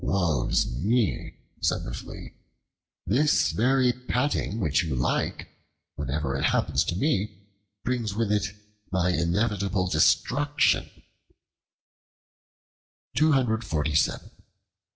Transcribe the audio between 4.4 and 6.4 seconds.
which you like, whenever